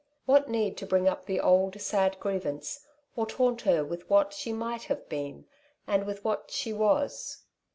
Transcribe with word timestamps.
What 0.25 0.49
need 0.49 0.77
to 0.77 0.87
bring 0.87 1.07
up 1.07 1.27
the 1.27 1.39
old, 1.39 1.79
sad 1.79 2.19
grievance, 2.19 2.87
or 3.15 3.27
taunt 3.27 3.61
her 3.61 3.85
with 3.85 4.09
what 4.09 4.33
she 4.33 4.51
might 4.51 4.85
have 4.85 5.07
been, 5.07 5.45
and 5.85 6.05
with 6.07 6.25
what 6.25 6.49
she 6.49 6.73
was 6.73 7.43